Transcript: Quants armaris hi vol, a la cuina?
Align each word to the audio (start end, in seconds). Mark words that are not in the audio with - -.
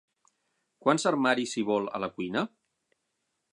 Quants 0.85 1.05
armaris 1.11 1.53
hi 1.61 1.65
vol, 1.69 1.87
a 1.99 2.03
la 2.05 2.11
cuina? 2.17 2.45